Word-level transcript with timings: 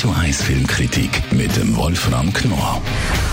Radio 0.00 0.18
1 0.18 0.42
Filmkritik 0.44 1.10
mit 1.32 1.54
dem 1.58 1.76
Wolfram 1.76 2.32
Knorr. 2.32 2.80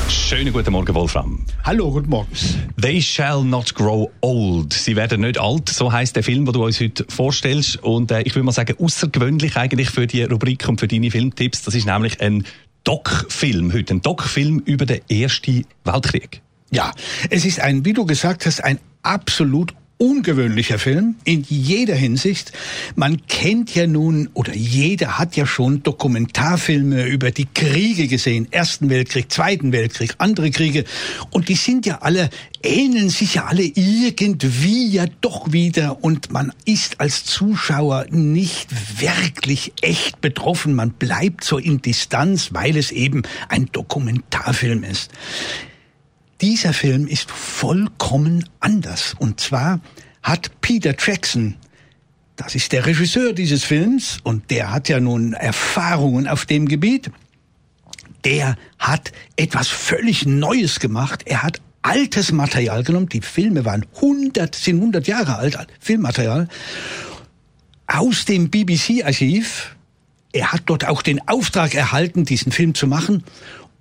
Schönen 0.09 0.51
guten 0.51 0.73
Morgen, 0.73 0.93
Wolfram. 0.95 1.45
Hallo, 1.63 1.89
guten 1.89 2.09
Morgen. 2.09 2.27
They 2.81 3.01
shall 3.01 3.41
not 3.41 3.73
grow 3.73 4.09
old. 4.19 4.73
Sie 4.73 4.97
werden 4.97 5.21
nicht 5.21 5.39
alt, 5.39 5.69
so 5.69 5.93
heißt 5.93 6.17
der 6.17 6.23
Film, 6.23 6.43
den 6.43 6.53
du 6.53 6.65
uns 6.65 6.81
heute 6.81 7.05
vorstellst. 7.07 7.81
Und 7.83 8.11
äh, 8.11 8.23
ich 8.23 8.35
würde 8.35 8.43
mal 8.43 8.51
sagen, 8.51 8.75
außergewöhnlich 8.77 9.55
eigentlich 9.55 9.91
für 9.91 10.07
die 10.07 10.23
Rubrik 10.23 10.67
und 10.67 10.81
für 10.81 10.89
deine 10.89 11.09
Filmtipps. 11.09 11.61
Das 11.61 11.73
ist 11.73 11.85
nämlich 11.85 12.19
ein 12.19 12.43
Doc-Film 12.83 13.71
heute, 13.71 13.93
ein 13.93 14.01
Doc-Film 14.01 14.59
über 14.65 14.85
den 14.85 14.99
Ersten 15.09 15.65
Weltkrieg. 15.85 16.41
Ja, 16.71 16.91
es 17.29 17.45
ist 17.45 17.61
ein, 17.61 17.85
wie 17.85 17.93
du 17.93 18.05
gesagt 18.05 18.45
hast, 18.45 18.61
ein 18.61 18.77
absolut 19.03 19.73
ungewöhnlicher 19.97 20.79
Film 20.79 21.15
in 21.23 21.43
jeder 21.47 21.95
Hinsicht. 21.95 22.51
Man 22.95 23.25
kennt 23.27 23.73
ja 23.73 23.87
nun 23.87 24.29
oder 24.33 24.53
jeder 24.55 25.17
hat 25.17 25.35
ja 25.35 25.45
schon 25.45 25.83
Dokumentarfilme 25.83 27.05
über 27.07 27.31
die 27.31 27.47
Kriege 27.53 28.07
gesehen. 28.07 28.47
Ersten 28.51 28.89
Weltkrieg, 28.89 29.31
Zweiten 29.31 29.71
Weltkrieg, 29.71 30.15
andere 30.19 30.51
Kriege. 30.51 30.83
Und 31.31 31.49
die 31.49 31.55
sind 31.55 31.85
ja 31.85 31.99
alle, 32.01 32.29
ähneln 32.61 33.09
sich 33.09 33.35
ja 33.35 33.45
alle 33.45 33.63
irgendwie 33.63 34.87
ja 34.89 35.05
doch 35.21 35.51
wieder. 35.51 36.03
Und 36.03 36.31
man 36.31 36.53
ist 36.65 36.99
als 36.99 37.25
Zuschauer 37.25 38.05
nicht 38.09 39.01
wirklich 39.01 39.73
echt 39.81 40.21
betroffen. 40.21 40.75
Man 40.75 40.91
bleibt 40.91 41.43
so 41.43 41.57
in 41.57 41.81
Distanz, 41.81 42.53
weil 42.53 42.77
es 42.77 42.91
eben 42.91 43.23
ein 43.49 43.69
Dokumentarfilm 43.71 44.83
ist. 44.83 45.11
Dieser 46.41 46.73
Film 46.73 47.07
ist 47.07 47.31
vollkommen 47.31 48.47
anders. 48.59 49.15
Und 49.17 49.39
zwar 49.39 49.79
hat 50.21 50.61
Peter 50.61 50.95
Jackson, 50.97 51.55
das 52.35 52.53
ist 52.53 52.71
der 52.71 52.85
Regisseur 52.85 53.33
dieses 53.33 53.63
Films, 53.63 54.19
und 54.23 54.51
der 54.51 54.71
hat 54.71 54.87
ja 54.89 54.99
nun 54.99 55.33
Erfahrungen 55.33 56.27
auf 56.27 56.45
dem 56.45 56.67
Gebiet, 56.67 57.09
der 58.23 58.55
hat 58.77 59.11
etwas 59.35 59.67
völlig 59.67 60.25
Neues 60.25 60.79
gemacht. 60.79 61.23
Er 61.25 61.43
hat 61.43 61.61
altes 61.81 62.31
Material 62.31 62.83
genommen. 62.83 63.09
Die 63.09 63.21
Filme 63.21 63.65
waren 63.65 63.85
100, 63.95 64.53
sind 64.53 64.77
100 64.77 65.07
Jahre 65.07 65.37
alt, 65.37 65.57
Filmmaterial, 65.79 66.47
aus 67.87 68.25
dem 68.25 68.49
BBC-Archiv. 68.49 69.75
Er 70.33 70.51
hat 70.51 70.63
dort 70.65 70.85
auch 70.85 71.01
den 71.01 71.25
Auftrag 71.27 71.73
erhalten, 71.73 72.25
diesen 72.25 72.51
Film 72.51 72.75
zu 72.75 72.85
machen 72.85 73.23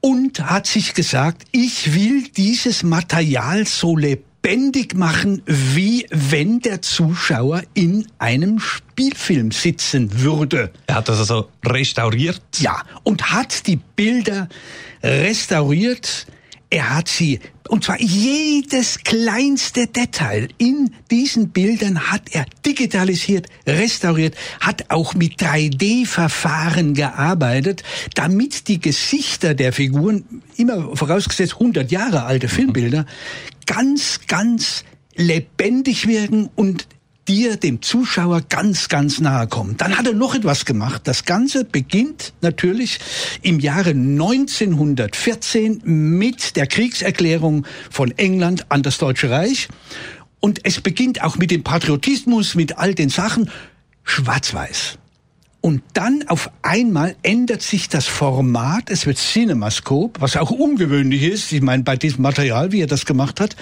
und 0.01 0.41
hat 0.41 0.67
sich 0.67 0.95
gesagt, 0.95 1.45
ich 1.53 1.95
will 1.95 2.29
dieses 2.37 2.83
Material 2.83 3.67
so 3.67 3.97
lebendig 3.97 4.95
machen, 4.95 5.43
wie 5.47 6.07
wenn 6.11 6.61
der 6.61 6.83
Zuschauer 6.83 7.63
in 7.75 8.07
einem 8.19 8.61
Spielfilm 8.61 9.51
sitzen 9.51 10.21
würde. 10.23 10.73
Er 10.87 10.97
hat 10.97 11.09
das 11.09 11.19
also 11.19 11.49
restauriert? 11.65 12.41
Ja, 12.59 12.83
und 13.03 13.33
hat 13.33 13.67
die 13.67 13.77
Bilder 13.77 14.49
restauriert, 15.03 16.27
er 16.71 16.95
hat 16.97 17.09
sie, 17.09 17.41
und 17.69 17.85
zwar 17.85 18.01
jedes 18.01 18.99
kleinste 19.05 19.87
Detail 19.87 20.49
in 20.59 20.95
diesen 21.11 21.51
Bildern 21.51 22.11
hat 22.11 22.23
er 22.33 22.45
digitalisiert, 22.65 23.47
restauriert, 23.67 24.35
hat 24.61 24.91
auch 24.91 25.15
mit 25.15 25.41
3D-Verfahren 25.41 26.95
gearbeitet, 26.95 27.83
damit 28.15 28.69
die 28.69 28.81
Gesichter 28.81 29.55
der 29.55 29.73
Figuren, 29.73 30.43
immer 30.57 30.97
vorausgesetzt 30.97 31.55
100 31.55 31.91
Jahre 31.91 32.25
alte 32.25 32.49
Filmbilder, 32.49 33.07
ganz, 33.67 34.21
ganz 34.27 34.85
lebendig 35.15 36.07
wirken 36.07 36.51
und 36.57 36.87
dir, 37.29 37.57
dem 37.57 37.83
Zuschauer, 37.83 38.43
ganz, 38.49 38.89
ganz 38.89 39.21
nahe 39.21 39.47
kommen. 39.47 39.77
Dann 39.77 39.99
hat 39.99 40.07
er 40.07 40.13
noch 40.13 40.35
etwas 40.35 40.65
gemacht. 40.65 41.03
Das 41.05 41.25
Ganze 41.25 41.65
beginnt 41.65 42.33
natürlich 42.41 42.99
im 43.43 43.61
Jahre 43.61 43.91
1914 43.91 45.83
mit 45.85 46.57
der 46.57 46.67
Kriegserklärung 46.67 47.67
von 47.91 48.13
England 48.17 48.67
an 48.71 48.83
das 48.83 48.99
Deutsche 48.99 49.31
Reich. 49.31 49.69
Und 50.41 50.61
es 50.65 50.81
beginnt 50.81 51.23
auch 51.23 51.37
mit 51.37 51.51
dem 51.51 51.63
Patriotismus, 51.63 52.55
mit 52.55 52.79
all 52.79 52.95
den 52.95 53.09
Sachen. 53.09 53.51
Schwarz-Weiß. 54.05 54.99
Und 55.61 55.83
dann 55.95 56.23
auf 56.29 56.51
einmal 56.63 57.17
ändert 57.25 57.61
sich 57.61 57.89
das 57.89 58.07
Format, 58.07 58.89
es 58.89 59.05
wird 59.05 59.19
Cinemascope, 59.19 60.21
was 60.21 60.37
auch 60.37 60.53
ungewöhnlich 60.53 61.25
ist, 61.25 61.51
ich 61.51 61.61
meine 61.61 61.83
bei 61.83 61.97
diesem 61.97 62.23
Material, 62.23 62.71
wie 62.71 62.83
er 62.83 62.87
das 62.87 63.05
gemacht 63.05 63.41
hat. 63.41 63.57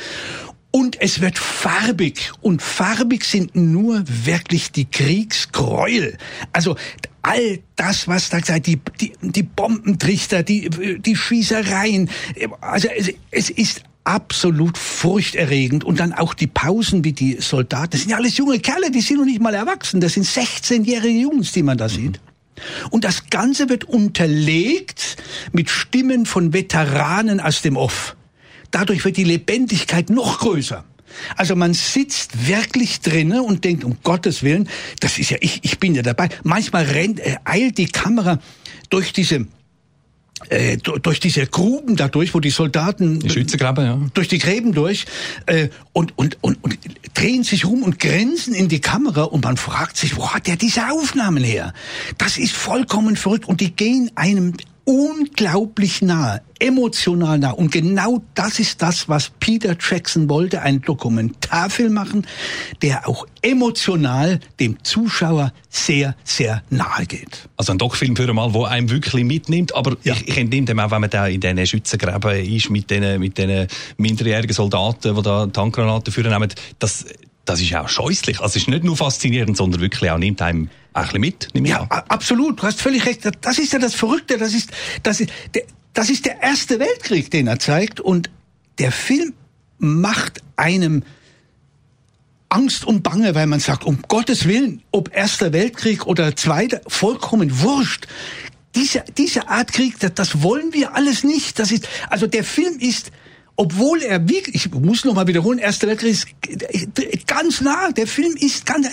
Und 0.75 1.01
es 1.01 1.21
wird 1.21 1.39
farbig. 1.39 2.33
Und 2.41 2.61
farbig 2.61 3.25
sind 3.27 3.55
nur 3.55 4.03
wirklich 4.09 4.73
die 4.73 4.87
Kriegsgräuel. 4.87 6.19
Also 6.53 6.75
all 7.23 7.61
das, 7.77 8.09
was 8.09 8.29
da 8.29 8.41
gesagt, 8.41 8.67
die, 8.67 8.81
die, 9.01 9.13
die 9.23 9.45
Bombentrichter, 9.45 10.43
die, 10.43 10.99
die 10.99 11.15
Schießereien. 11.15 12.11
Also 12.61 12.89
es, 12.89 13.13
es 13.31 13.51
ist 13.51 13.85
absolut 14.03 14.77
furchterregend. 14.77 15.85
Und 15.85 16.01
dann 16.01 16.13
auch 16.13 16.35
die 16.35 16.49
Pausen, 16.49 17.05
wie 17.05 17.13
die 17.13 17.37
Soldaten. 17.41 17.91
Das 17.91 18.01
sind 18.01 18.11
ja 18.11 18.17
alles 18.17 18.37
junge 18.37 18.59
Kerle, 18.59 18.91
die 18.91 19.01
sind 19.01 19.19
noch 19.19 19.27
nicht 19.27 19.41
mal 19.41 19.55
erwachsen. 19.55 20.01
Das 20.01 20.15
sind 20.15 20.27
16-jährige 20.27 21.21
Jungs, 21.21 21.53
die 21.53 21.63
man 21.63 21.79
da 21.79 21.89
sieht. 21.89 22.19
Und 22.91 23.05
das 23.05 23.31
Ganze 23.31 23.69
wird 23.69 23.85
unterlegt 23.85 25.19
mit 25.53 25.71
Stimmen 25.71 26.27
von 26.27 26.53
Veteranen 26.53 27.39
aus 27.39 27.63
dem 27.63 27.77
Off 27.77 28.17
dadurch 28.75 29.05
wird 29.05 29.17
die 29.17 29.25
Lebendigkeit 29.25 30.11
noch 30.11 30.41
größer. 30.41 30.85
Also 31.37 31.55
man 31.55 31.75
sitzt 31.75 32.49
wirklich 32.49 33.01
drinnen 33.01 33.41
und 33.41 33.65
denkt, 33.65 33.85
um 33.85 33.99
Gottes 34.03 34.43
Willen, 34.43 34.69
das 35.01 35.19
ist 35.19 35.31
ja, 35.31 35.39
ich, 35.41 35.61
ich 35.63 35.79
bin 35.79 35.95
ja 35.95 36.03
dabei. 36.03 36.29
Manchmal 36.43 36.85
rennt, 36.85 37.21
äh, 37.21 37.37
eilt 37.45 37.79
die 37.79 37.87
Kamera 37.87 38.41
durch 38.91 39.13
diese 39.13 39.47
äh, 40.49 40.77
durch 40.77 41.21
diese 41.21 41.47
Gruben 41.47 41.95
dadurch, 41.97 42.35
wo 42.35 42.41
die 42.41 42.51
Soldaten 42.51 43.21
die 43.21 43.31
Schützengraben, 43.31 43.85
ja. 43.85 44.01
durch 44.13 44.29
die 44.29 44.39
Gräben 44.39 44.73
durch 44.73 45.07
äh, 45.47 45.69
und, 45.93 46.19
und, 46.19 46.37
und, 46.43 46.63
und 46.63 46.77
drehen 47.15 47.45
sich 47.45 47.65
rum 47.65 47.83
und 47.83 48.01
grinsen 48.01 48.53
in 48.53 48.69
die 48.69 48.81
Kamera 48.81 49.23
und 49.23 49.45
man 49.45 49.57
fragt 49.57 49.97
sich, 49.97 50.17
wo 50.17 50.31
hat 50.31 50.49
der 50.49 50.57
diese 50.57 50.91
Aufnahmen 50.91 51.45
her? 51.45 51.73
Das 52.19 52.37
ist 52.37 52.53
vollkommen 52.53 53.17
verrückt 53.17 53.47
und 53.47 53.61
die 53.61 53.75
gehen 53.75 54.11
einem 54.17 54.55
unglaublich 54.85 56.03
nahe, 56.03 56.43
emotional 56.59 57.39
nah. 57.39 57.51
Und 57.51 57.73
genau 57.73 58.23
das 58.35 58.59
ist 58.59 58.83
das, 58.83 59.09
was 59.09 59.31
Peter 59.41 59.77
Jackson 59.79 60.29
wollte, 60.29 60.61
einen 60.61 60.83
Dokumentarfilm 60.83 61.93
machen, 61.93 62.27
der 62.83 63.09
auch 63.09 63.27
emotional 63.43 64.41
dem 64.61 64.83
Zuschauer 64.85 65.53
sehr, 65.69 66.15
sehr 66.25 66.63
nahe 66.71 67.07
geht. 67.07 67.49
Also 67.57 67.73
ein 67.73 67.79
Doc-Film 67.79 68.15
für 68.17 68.29
einmal, 68.29 68.53
wo 68.53 68.65
einem 68.65 68.91
wirklich 68.91 69.25
mitnimmt, 69.25 69.75
aber 69.75 69.97
ja. 70.03 70.15
ich, 70.15 70.29
ich 70.29 70.37
entnehme 70.37 70.67
dem 70.67 70.79
auch, 70.79 70.91
wenn 70.91 71.01
man 71.01 71.11
da 71.11 71.27
in 71.27 71.41
diesen 71.41 71.67
Schützengräben 71.67 72.55
ist, 72.55 72.71
mit 72.71 72.91
diesen, 72.91 73.21
mit 73.21 73.39
diesen 73.39 73.67
minderjährigen 73.97 74.55
Soldaten, 74.55 75.17
die 75.17 75.23
da 75.23 75.47
Tankgranaten 75.47 76.13
führen, 76.13 76.49
das, 76.79 77.07
das 77.45 77.61
ist 77.61 77.75
auch 77.75 77.89
scheußlich. 77.89 78.41
Also 78.41 78.57
es 78.57 78.63
ist 78.63 78.69
nicht 78.69 78.85
nur 78.85 78.97
faszinierend, 78.97 79.57
sondern 79.57 79.81
wirklich 79.81 80.11
auch 80.11 80.19
nimmt 80.19 80.43
einem 80.43 80.69
ein 80.95 81.21
bisschen 81.21 81.21
mit. 81.21 81.69
ja, 81.69 81.83
an. 81.83 82.03
absolut. 82.09 82.61
Du 82.61 82.63
hast 82.63 82.81
völlig 82.81 83.05
recht. 83.05 83.29
Das 83.41 83.59
ist 83.59 83.73
ja 83.73 83.79
das 83.79 83.95
Verrückte. 83.95 84.39
Das 84.39 84.55
ist, 84.55 84.71
das 85.03 85.21
ist, 85.21 85.31
der, 85.55 85.65
das 85.93 86.09
ist 86.09 86.25
der 86.25 86.43
erste 86.43 86.79
Weltkrieg, 86.79 87.31
den 87.31 87.47
er 87.47 87.59
zeigt. 87.59 88.01
Und 88.01 88.31
der 88.79 88.93
Film 88.93 89.35
macht 89.79 90.43
einem 90.57 91.03
Angst 92.49 92.85
und 92.85 93.03
Bange, 93.03 93.35
weil 93.35 93.47
man 93.47 93.61
sagt, 93.61 93.85
um 93.85 94.03
Gottes 94.07 94.47
Willen, 94.47 94.83
ob 94.93 95.15
Erster 95.15 95.53
Weltkrieg 95.53 96.07
oder 96.07 96.37
Zweiter, 96.37 96.81
vollkommen 96.87 97.61
wurscht. 97.61 98.07
Diese, 98.77 99.05
diese 99.17 99.49
Art 99.49 99.73
Krieg, 99.73 99.99
das, 99.99 100.15
das 100.15 100.43
wollen 100.43 100.73
wir 100.73 100.95
alles 100.95 101.25
nicht. 101.25 101.59
Das 101.59 101.73
ist, 101.73 101.89
also 102.09 102.27
der 102.27 102.45
Film 102.45 102.79
ist 102.79 103.11
obwohl 103.57 104.03
er 104.03 104.29
wirklich, 104.29 104.67
ich 104.67 104.73
muss 104.73 105.05
noch 105.05 105.15
mal 105.15 105.27
wiederholen, 105.27 105.59
Erster 105.59 105.87
Weltkrieg 105.87 106.13
ist 106.13 107.27
ganz 107.27 107.61
nah. 107.61 107.93
Der 107.93 108.07
Film 108.07 108.35
ist 108.37 108.67
ganz, 108.67 108.89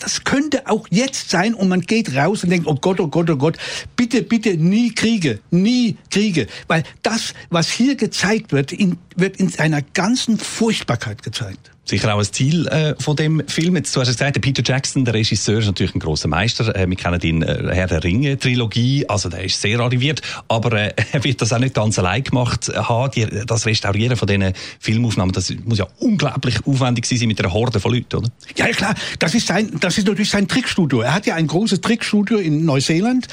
das 0.00 0.24
könnte 0.24 0.66
auch 0.68 0.86
jetzt 0.90 1.30
sein 1.30 1.54
und 1.54 1.68
man 1.68 1.82
geht 1.82 2.14
raus 2.14 2.42
und 2.42 2.50
denkt, 2.50 2.66
oh 2.66 2.74
Gott, 2.74 3.00
oh 3.00 3.08
Gott, 3.08 3.28
oh 3.28 3.36
Gott, 3.36 3.58
bitte, 3.96 4.22
bitte 4.22 4.56
nie 4.56 4.94
Kriege, 4.94 5.40
nie 5.50 5.96
Kriege, 6.10 6.46
weil 6.68 6.84
das, 7.02 7.34
was 7.50 7.70
hier 7.70 7.96
gezeigt 7.96 8.52
wird, 8.52 8.72
in, 8.72 8.96
wird 9.16 9.36
in 9.36 9.50
seiner 9.50 9.82
ganzen 9.82 10.38
Furchtbarkeit 10.38 11.22
gezeigt. 11.22 11.70
Sicher 11.88 12.14
auch 12.14 12.18
ein 12.18 12.24
Ziel 12.30 12.66
äh, 12.66 12.94
von 12.98 13.16
dem 13.16 13.42
Film. 13.48 13.74
Jetzt, 13.76 13.96
du 13.96 14.00
hast 14.00 14.08
gesagt, 14.08 14.38
Peter 14.42 14.62
Jackson, 14.62 15.06
der 15.06 15.14
Regisseur, 15.14 15.60
ist 15.60 15.66
natürlich 15.66 15.94
ein 15.94 16.00
großer 16.00 16.28
Meister. 16.28 16.76
Äh, 16.76 16.86
wir 16.86 16.96
kennen 16.96 17.18
ihn 17.22 17.42
äh, 17.42 17.70
Herr 17.72 17.86
der 17.86 18.04
Ringe 18.04 18.38
Trilogie, 18.38 19.06
also 19.08 19.30
der 19.30 19.44
ist 19.44 19.58
sehr 19.58 19.80
arriviert, 19.80 20.20
aber 20.48 20.72
äh, 20.72 20.92
er 21.12 21.24
wird 21.24 21.40
das 21.40 21.50
auch 21.50 21.58
nicht 21.58 21.74
ganz 21.74 21.98
allein 21.98 22.24
gemacht 22.24 22.70
haben. 22.74 23.10
Die, 23.12 23.26
das 23.46 23.64
Restaurieren 23.64 24.18
von 24.18 24.28
diesen 24.28 24.52
Filmaufnahmen, 24.78 25.32
das 25.32 25.50
muss 25.64 25.78
ja 25.78 25.86
unglaublich 25.98 26.56
aufwendig 26.66 27.06
sein 27.06 27.26
mit 27.26 27.40
einer 27.40 27.54
Horde 27.54 27.80
von 27.80 27.94
Leuten, 27.94 28.16
oder? 28.16 28.28
Ja, 28.54 28.66
klar, 28.66 28.94
das 29.18 29.34
ist 29.34 29.46
sein, 29.46 29.70
das 29.80 29.96
ist 29.96 30.06
natürlich 30.06 30.28
sein 30.28 30.46
Trickstudio. 30.46 31.00
Er 31.00 31.14
hat 31.14 31.24
ja 31.24 31.36
ein 31.36 31.46
großes 31.46 31.80
Trickstudio 31.80 32.36
in 32.36 32.66
Neuseeland 32.66 33.28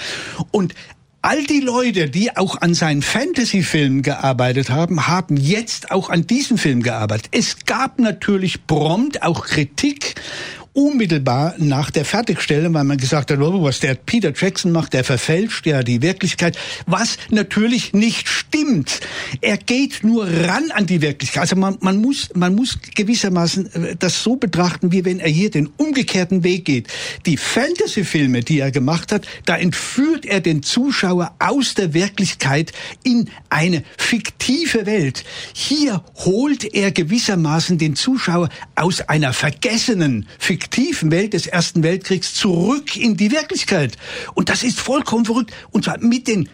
und 0.52 0.74
All 1.28 1.44
die 1.44 1.60
Leute, 1.60 2.08
die 2.08 2.38
auch 2.38 2.62
an 2.62 2.76
seinen 2.76 3.02
Fantasy-Filmen 3.02 4.04
gearbeitet 4.04 4.70
haben, 4.70 5.08
haben 5.08 5.38
jetzt 5.38 5.90
auch 5.90 6.12
an 6.12 6.28
diesem 6.28 6.60
Film 6.60 6.84
gearbeitet. 6.84 7.30
Es 7.32 7.66
gab 7.66 7.98
natürlich 7.98 8.68
prompt 8.68 9.24
auch 9.24 9.48
Kritik 9.48 10.22
unmittelbar 10.76 11.56
nach 11.58 11.90
der 11.90 12.04
Fertigstellung, 12.04 12.74
weil 12.74 12.84
man 12.84 12.98
gesagt 12.98 13.32
hat, 13.32 13.40
oh, 13.40 13.64
was 13.64 13.80
der 13.80 13.96
Peter 13.96 14.34
Jackson 14.36 14.74
macht, 14.74 14.94
der 14.94 15.06
verfälscht 15.06 15.66
ja 15.66 15.84
die 15.84 16.02
Wirklichkeit, 16.02 16.58
was 16.86 17.18
natürlich 17.30 17.94
nicht 17.94 18.28
stimmt. 18.28 19.00
Er 19.40 19.58
geht 19.58 20.04
nur 20.04 20.28
ran 20.28 20.72
an 20.72 20.86
die 20.86 21.02
Wirklichkeit. 21.02 21.44
Also 21.44 21.56
man, 21.56 21.78
man 21.80 22.02
muss, 22.02 22.30
man 22.36 22.56
muss 22.56 22.78
gewissermaßen 22.94 23.74
äh, 23.74 23.96
das 23.96 24.22
so 24.22 24.36
betrachten, 24.36 24.92
wie 24.92 25.06
wenn 25.06 25.20
er 25.20 25.30
hier 25.30 25.50
den 25.50 25.70
umgekehrten 25.78 26.44
Weg 26.44 26.66
geht. 26.66 26.88
Die 27.26 27.38
Fantasy-Filme, 27.38 28.42
die 28.42 28.60
er 28.60 28.72
gemacht 28.72 29.14
hat, 29.14 29.26
da 29.46 29.56
entführt 29.56 30.26
er 30.26 30.42
den 30.42 30.62
Zuschauer 30.62 31.34
aus 31.40 31.76
der 31.76 31.94
Wirklichkeit 31.94 32.74
in 33.04 33.30
eine 33.50 33.84
fiktive 33.98 34.86
Welt. 34.86 35.24
Hier 35.54 36.04
holt 36.16 36.66
er 36.74 36.92
gewissermaßen 36.92 37.78
den 37.78 37.96
Zuschauer 37.96 38.50
aus 38.76 39.00
einer 39.00 39.32
vergessenen, 39.32 40.28
fiktiven 40.38 40.65
fiktiven 40.66 41.12
Welt 41.12 41.34
des 41.34 41.48
Ersten 41.48 41.84
Weltkriegs 41.84 42.34
zurück 42.34 42.98
in 42.98 43.16
die 43.18 43.32
Wirklichkeit. 43.32 43.98
Und 44.34 44.50
das 44.50 44.64
ist 44.64 44.80
vollkommen 44.80 45.26
verrückt. 45.26 45.54
Und 45.72 45.86
zwar 45.86 46.00
mit 46.00 46.28
den 46.28 46.50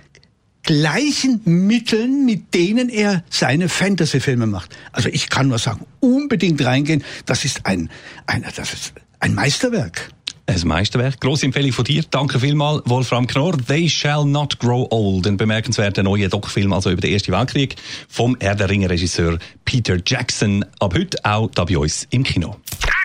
gleichen 0.64 1.42
Mitteln, 1.46 2.26
mit 2.26 2.54
denen 2.54 2.90
er 2.90 3.24
seine 3.30 3.70
Fantasy-Filme 3.70 4.46
macht. 4.46 4.76
Also 4.92 5.10
ich 5.10 5.30
kann 5.30 5.48
nur 5.48 5.60
sagen, 5.60 5.86
unbedingt 6.02 6.64
reingehen. 6.64 7.04
Das 7.26 7.46
ist 7.46 7.66
ein, 7.66 7.90
ein, 8.28 8.46
das 8.56 8.74
ist 8.74 8.94
ein 9.20 9.34
Meisterwerk. 9.34 10.12
Ein 10.46 10.68
Meisterwerk. 10.68 11.22
Grosse 11.22 11.46
Empfehlung 11.46 11.72
von 11.72 11.86
dir. 11.86 12.04
Danke 12.12 12.40
vielmals, 12.40 12.82
Wolfram 12.86 13.26
Knorr. 13.26 13.58
They 13.58 13.88
Shall 13.88 14.26
Not 14.26 14.60
Grow 14.60 14.88
Old. 14.92 15.26
Ein 15.26 15.38
bemerkenswerter 15.38 16.04
neuer 16.04 16.28
Doc-Film, 16.28 16.74
also 16.74 16.92
über 16.92 17.00
den 17.00 17.14
Ersten 17.14 17.32
Weltkrieg, 17.32 17.76
vom 18.10 18.36
Herr 18.42 18.56
der 18.56 18.70
Ringe-Regisseur 18.70 19.40
Peter 19.64 19.98
Jackson. 20.06 20.66
Ab 20.80 20.96
heute 20.96 21.18
auch 21.24 21.50
da 21.52 21.64
bei 21.64 21.78
uns 21.78 22.06
im 22.10 22.24
Kino. 22.24 22.58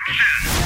Die 0.08 0.65